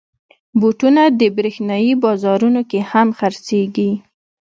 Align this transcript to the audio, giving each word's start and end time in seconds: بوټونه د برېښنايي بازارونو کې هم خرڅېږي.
بوټونه 0.59 1.03
د 1.19 1.21
برېښنايي 1.37 1.93
بازارونو 2.03 2.61
کې 2.69 2.79
هم 2.91 3.07
خرڅېږي. 3.19 3.91